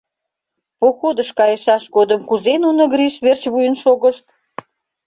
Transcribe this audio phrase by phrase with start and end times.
[0.79, 4.25] Походыш кайышаш годым кузе нуно Гриш верч вуйын шогышт!